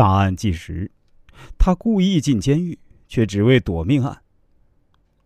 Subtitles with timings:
[0.00, 0.90] 大案纪实：
[1.58, 4.22] 他故意进监狱，却只为躲命案。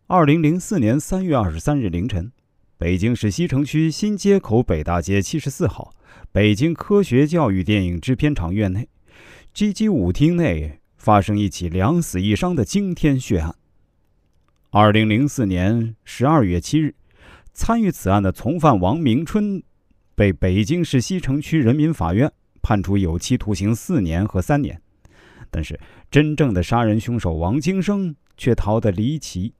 [0.08, 2.32] 二零零四年三月二十三日凌晨，
[2.76, 5.94] 北京市西城区新街口北大街七十四号
[6.32, 8.88] 北京科学教育电影制片厂院内
[9.52, 13.54] ，G G 舞厅内发生一起两死一伤的惊天血案。
[14.70, 16.96] 二零零四年十二月七日，
[17.52, 19.62] 参与此案的从犯王明春
[20.16, 22.32] 被北京市西城区人民法院。
[22.64, 24.80] 判处有期徒刑四年和三年，
[25.50, 25.78] 但是
[26.10, 29.52] 真正的杀人凶手王京生却逃得离奇。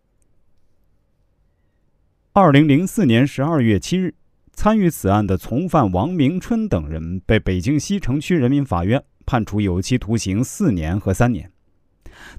[2.32, 4.14] 二零零四年十二月七日，
[4.54, 11.52] 参与此案的从犯王明春等人被北京西城区人民法院判处有期徒刑四年和三年，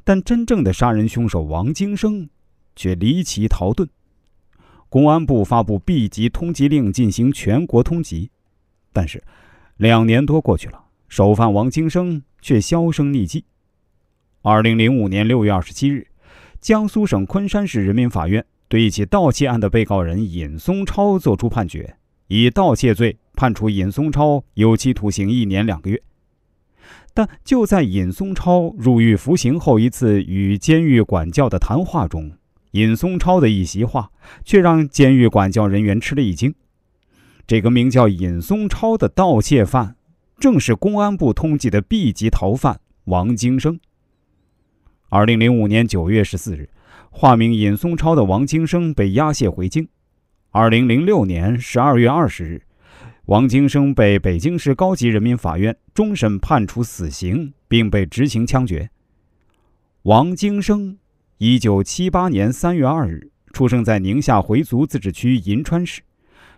[0.04, 2.28] 但真正的杀人凶手王京生
[2.76, 3.88] 却离奇逃遁。
[4.90, 8.30] 公安部发布 B 级通缉令，进行全国通缉，
[8.92, 9.24] 但是。
[9.78, 13.44] 两年多过去了，首犯王京生却销声匿迹。
[14.42, 16.08] 二零零五年六月二十七日，
[16.62, 26.02] 江苏省昆山市人民法院对一起盗窃案的被告人尹松超作出判决，以盗窃罪判处尹松超有期徒刑一年两个月。
[27.14, 32.32] 但就在尹松超入狱服刑后一次与监狱管教的谈话中，
[32.72, 34.10] 尹松超的一席话
[34.46, 36.56] 却让监狱管教人员吃了一惊。
[37.48, 39.96] 这个名叫尹松超的盗窃犯，
[40.40, 43.80] 正是公安部通缉的 B 级逃犯王京生。
[45.10, 46.70] 二零零五年九月十四日，
[47.12, 49.88] 化名尹松超的王京生被押解回京。
[50.50, 52.64] 二零零六年十二月二十日，
[53.26, 58.90] 王京生被北京市高级人民法院终审判处死刑，并被执行枪决。
[60.02, 60.98] 王京生，
[61.38, 66.02] 一九七八年三月二日出生在宁夏回族自治区银川市。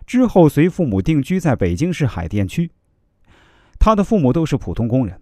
[0.08, 2.70] 之后随父母定居在北京市海淀区。
[3.78, 5.20] 他的父母都是普通工人。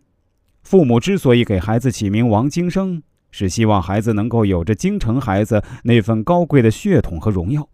[0.62, 7.68] 父母之所以给孩子起名王京生，是希望孩子能够有着京城孩子那份高贵的血统和荣耀。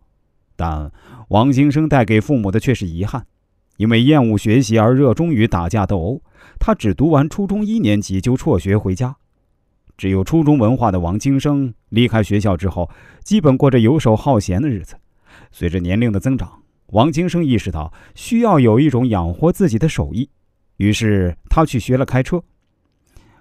[0.56, 0.90] 但
[1.28, 3.26] 王京生带给父母的却是遗憾，
[3.76, 6.22] 因为厌恶学习而热衷于打架斗殴。
[6.58, 9.14] 他只读完初中一年级就辍学回家。
[9.98, 12.90] 只有初中文化的王京生离开学校之后，
[13.22, 14.96] 基本过着游手好闲的日子。
[15.50, 16.61] 随着年龄的增长，
[16.92, 20.28] 王京生意识到需要有一种养活自己的手艺，
[20.76, 22.42] 于是他去学了开车。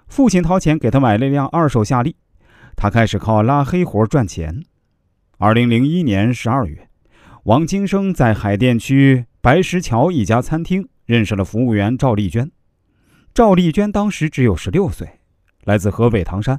[0.08, 2.16] 父亲掏钱给他买了一辆二手夏利，
[2.76, 4.64] 他开始靠拉黑活赚钱。
[5.36, 6.88] 二零零一年十二月，
[7.44, 12.50] 王京生在海淀区白石桥一家餐厅认识了服务员赵丽娟。
[13.34, 15.20] 赵丽娟当时只有十六岁，
[15.64, 16.58] 来自河北唐山，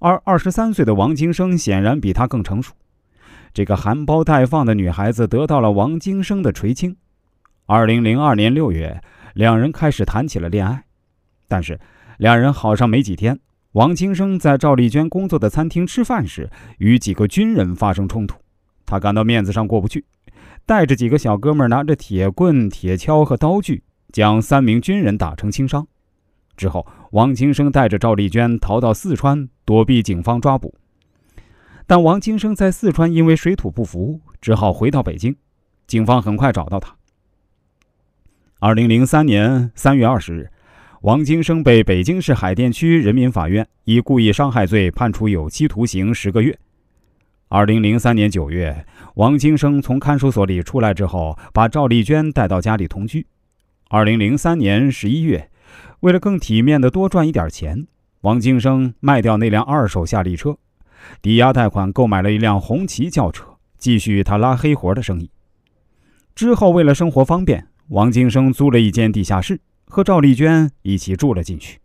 [0.00, 2.74] 而二十三岁的王京生显然比她更成熟。
[3.56, 6.94] 这个含苞待放的女孩子得到了王京生的垂青。
[7.64, 9.00] 二零零二年六月，
[9.32, 10.84] 两人开始谈起了恋爱。
[11.48, 11.80] 但是，
[12.18, 13.40] 两人好上没几天，
[13.72, 18.36] 王京生在赵丽娟工作的餐厅吃饭时，与几个军人发生冲突。
[18.84, 20.04] 他感到面子上过不去，
[20.66, 25.86] 带着几个小哥们拿着铁棍、铁锹和刀具，将三名军人打成轻伤。
[26.58, 30.74] 之后，王京生带着赵丽娟逃到四川，躲避警方抓捕。
[31.88, 35.36] 但王京生在四川因为水土不服，只好回到北京。
[35.86, 36.96] 警方很快找到他。
[38.58, 40.50] 二零零三年三月二十日，
[41.02, 46.58] 王京生被北京市海淀区人民法院以故意伤害罪判处有期徒刑十个月。
[47.48, 53.24] 二零零三年九月，王京生从看守所里出来之后，把赵丽娟带到家里同居。
[53.88, 55.48] 二零零三年十一月，
[56.00, 57.86] 为了更体面的多赚一点钱，
[58.22, 60.58] 王京生卖掉那辆二手夏利车。
[61.20, 65.30] 抵押贷款购买了一辆红旗轿车，继续他拉黑活的生意。
[66.34, 71.78] 之后，为了生活方便，王金生租了一间地下室，和赵丽娟一起住了进去。